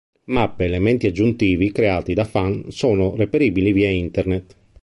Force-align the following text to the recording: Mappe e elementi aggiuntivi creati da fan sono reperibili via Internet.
Mappe 0.31 0.63
e 0.63 0.65
elementi 0.67 1.05
aggiuntivi 1.05 1.71
creati 1.71 2.15
da 2.15 2.23
fan 2.25 2.71
sono 2.71 3.15
reperibili 3.15 3.71
via 3.71 3.91
Internet. 3.91 4.55